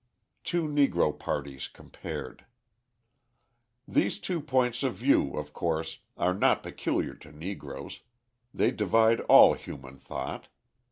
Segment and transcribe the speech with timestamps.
[0.43, 2.45] Two Negro Parties Compared
[3.87, 7.99] These two points of view, of course, are not peculiar to Negroes;
[8.51, 10.47] they divide all human thought.